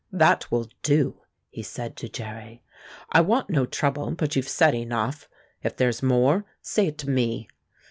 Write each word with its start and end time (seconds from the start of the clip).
"That 0.11 0.49
will 0.51 0.67
do," 0.81 1.21
he 1.51 1.61
said 1.61 1.95
to 1.97 2.09
Jerry. 2.09 2.63
"I 3.11 3.21
want 3.21 3.51
no 3.51 3.67
trouble, 3.67 4.09
but 4.17 4.35
you've 4.35 4.49
said 4.49 4.73
enough. 4.73 5.29
If 5.61 5.77
there's 5.77 6.01
more, 6.01 6.43
say 6.59 6.87
it 6.87 6.97
to 6.97 7.09
me." 7.11 7.47